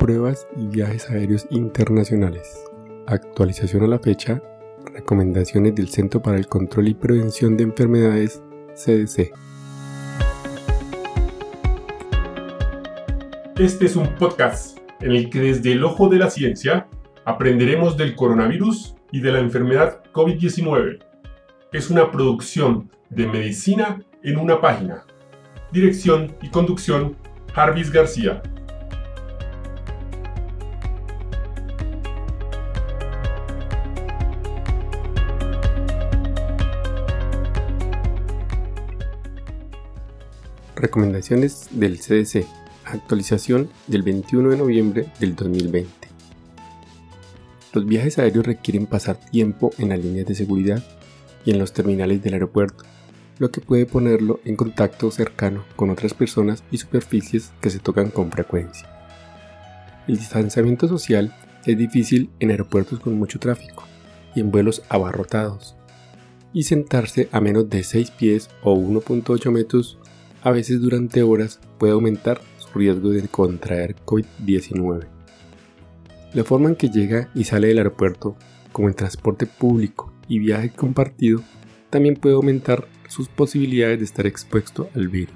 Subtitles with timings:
[0.00, 2.64] pruebas y viajes aéreos internacionales.
[3.06, 4.42] Actualización a la fecha.
[4.94, 8.42] Recomendaciones del Centro para el Control y Prevención de Enfermedades,
[8.74, 9.30] CDC.
[13.58, 16.88] Este es un podcast en el que desde el ojo de la ciencia
[17.26, 21.04] aprenderemos del coronavirus y de la enfermedad COVID-19.
[21.72, 25.04] Es una producción de medicina en una página.
[25.72, 27.16] Dirección y conducción,
[27.52, 28.42] Jarvis García.
[40.80, 42.46] Recomendaciones del CDC.
[42.86, 45.90] Actualización del 21 de noviembre del 2020.
[47.74, 50.82] Los viajes aéreos requieren pasar tiempo en las líneas de seguridad
[51.44, 52.84] y en los terminales del aeropuerto,
[53.38, 58.08] lo que puede ponerlo en contacto cercano con otras personas y superficies que se tocan
[58.08, 58.88] con frecuencia.
[60.08, 61.36] El distanciamiento social
[61.66, 63.84] es difícil en aeropuertos con mucho tráfico
[64.34, 65.76] y en vuelos abarrotados,
[66.54, 69.98] y sentarse a menos de 6 pies o 1.8 metros
[70.42, 75.06] a veces durante horas puede aumentar su riesgo de contraer COVID-19.
[76.32, 78.36] La forma en que llega y sale del aeropuerto,
[78.72, 81.42] como el transporte público y viaje compartido,
[81.90, 85.34] también puede aumentar sus posibilidades de estar expuesto al virus.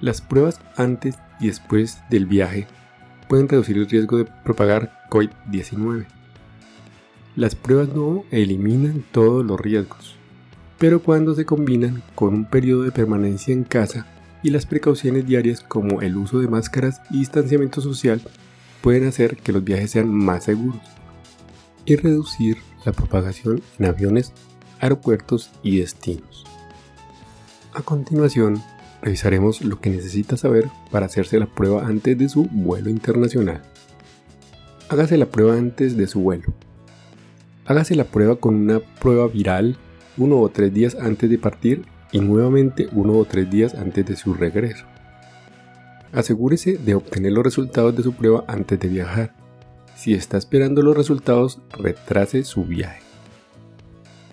[0.00, 2.66] Las pruebas antes y después del viaje
[3.28, 6.06] pueden reducir el riesgo de propagar COVID-19.
[7.34, 10.16] Las pruebas no eliminan todos los riesgos,
[10.82, 14.04] pero cuando se combinan con un periodo de permanencia en casa
[14.42, 18.20] y las precauciones diarias como el uso de máscaras y distanciamiento social
[18.80, 20.80] pueden hacer que los viajes sean más seguros
[21.84, 24.32] y reducir la propagación en aviones,
[24.80, 26.44] aeropuertos y destinos.
[27.74, 28.60] A continuación,
[29.02, 33.62] revisaremos lo que necesita saber para hacerse la prueba antes de su vuelo internacional.
[34.88, 36.52] Hágase la prueba antes de su vuelo.
[37.66, 39.78] Hágase la prueba con una prueba viral
[40.16, 44.16] uno o tres días antes de partir y nuevamente uno o tres días antes de
[44.16, 44.84] su regreso.
[46.12, 49.34] Asegúrese de obtener los resultados de su prueba antes de viajar.
[49.96, 53.00] Si está esperando los resultados, retrase su viaje.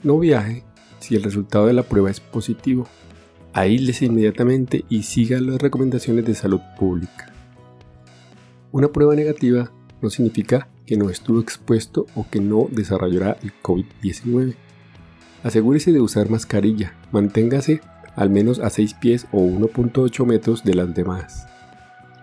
[0.03, 0.63] No viaje
[0.99, 2.87] si el resultado de la prueba es positivo.
[3.53, 7.31] Aíslese inmediatamente y siga las recomendaciones de salud pública.
[8.71, 14.55] Una prueba negativa no significa que no estuvo expuesto o que no desarrollará el COVID-19.
[15.43, 17.81] Asegúrese de usar mascarilla, manténgase
[18.15, 21.47] al menos a 6 pies o 1.8 metros de las demás.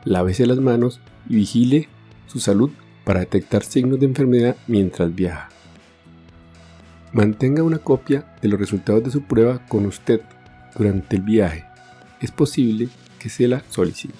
[0.04, 1.88] Lávese las manos y vigile
[2.26, 2.70] su salud
[3.04, 5.48] para detectar signos de enfermedad mientras viaja.
[7.12, 10.20] Mantenga una copia de los resultados de su prueba con usted
[10.76, 11.64] durante el viaje.
[12.20, 12.88] Es posible
[13.18, 14.14] que se la solicite.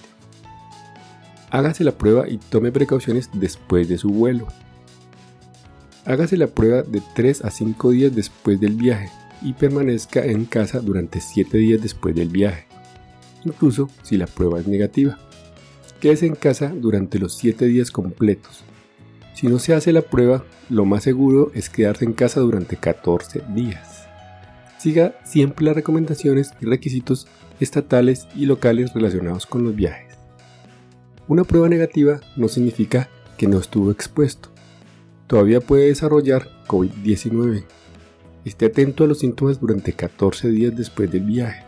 [1.50, 4.46] Hágase la prueba y tome precauciones después de su vuelo.
[6.06, 9.10] Hágase la prueba de 3 a 5 días después del viaje
[9.42, 12.66] y permanezca en casa durante 7 días después del viaje,
[13.44, 15.18] incluso si la prueba es negativa.
[16.00, 18.62] Quédese en casa durante los 7 días completos.
[19.34, 23.42] Si no se hace la prueba, lo más seguro es quedarse en casa durante 14
[23.52, 24.06] días.
[24.78, 27.26] Siga siempre las recomendaciones y requisitos
[27.58, 30.14] estatales y locales relacionados con los viajes.
[31.26, 34.55] Una prueba negativa no significa que no estuvo expuesto
[35.26, 37.64] todavía puede desarrollar COVID-19.
[38.44, 41.64] Esté atento a los síntomas durante 14 días después del viaje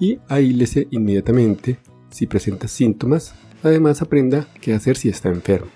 [0.00, 1.78] y aílese inmediatamente
[2.10, 3.34] si presenta síntomas.
[3.62, 5.70] Además aprenda qué hacer si está enfermo.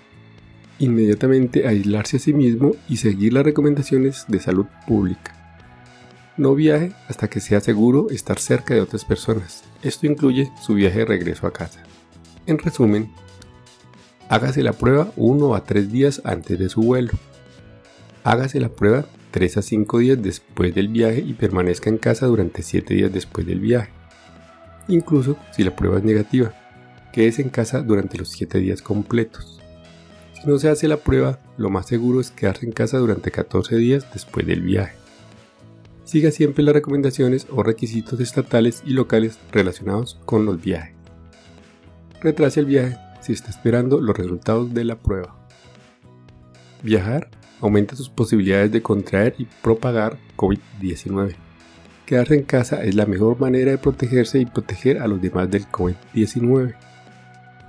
[0.79, 5.35] Inmediatamente aislarse a sí mismo y seguir las recomendaciones de salud pública.
[6.37, 9.63] No viaje hasta que sea seguro estar cerca de otras personas.
[9.83, 11.83] Esto incluye su viaje de regreso a casa.
[12.45, 13.11] En resumen,
[14.29, 17.09] Hágase la prueba 1 a 3 días antes de su vuelo.
[18.23, 22.61] Hágase la prueba 3 a 5 días después del viaje y permanezca en casa durante
[22.61, 23.89] 7 días después del viaje.
[24.87, 26.53] Incluso si la prueba es negativa,
[27.11, 29.59] quédese en casa durante los 7 días completos.
[30.39, 33.77] Si no se hace la prueba, lo más seguro es quedarse en casa durante 14
[33.77, 34.95] días después del viaje.
[36.03, 40.93] Siga siempre las recomendaciones o requisitos estatales y locales relacionados con los viajes.
[42.21, 45.35] Retrase el viaje si está esperando los resultados de la prueba.
[46.83, 47.29] Viajar
[47.61, 51.35] aumenta sus posibilidades de contraer y propagar COVID-19.
[52.05, 55.67] Quedarse en casa es la mejor manera de protegerse y proteger a los demás del
[55.67, 56.75] COVID-19.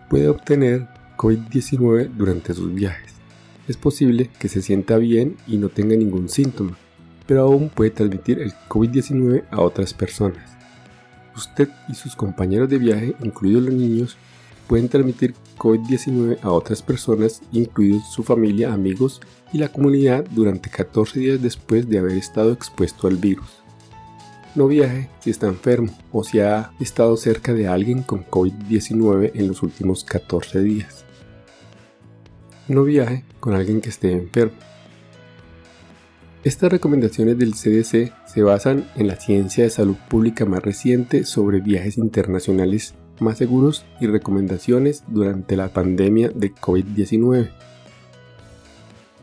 [0.08, 3.14] Puede obtener COVID-19 durante sus viajes.
[3.68, 6.76] Es posible que se sienta bien y no tenga ningún síntoma,
[7.26, 10.56] pero aún puede transmitir el COVID-19 a otras personas.
[11.36, 14.16] Usted y sus compañeros de viaje, incluidos los niños,
[14.70, 19.20] pueden transmitir COVID-19 a otras personas, incluidos su familia, amigos
[19.52, 23.64] y la comunidad durante 14 días después de haber estado expuesto al virus.
[24.54, 29.48] No viaje si está enfermo o si ha estado cerca de alguien con COVID-19 en
[29.48, 31.04] los últimos 14 días.
[32.68, 34.54] No viaje con alguien que esté enfermo.
[36.44, 41.58] Estas recomendaciones del CDC se basan en la ciencia de salud pública más reciente sobre
[41.58, 47.50] viajes internacionales más seguros y recomendaciones durante la pandemia de COVID-19.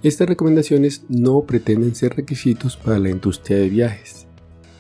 [0.04, 4.28] Estas recomendaciones no pretenden ser requisitos para la industria de viajes.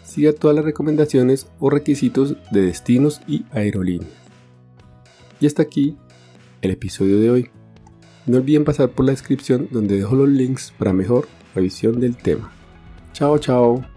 [0.03, 4.11] Siga todas las recomendaciones o requisitos de destinos y aerolíneas.
[5.39, 5.97] Y hasta aquí
[6.61, 7.49] el episodio de hoy.
[8.25, 12.51] No olviden pasar por la descripción donde dejo los links para mejor revisión del tema.
[13.13, 13.96] Chao, chao.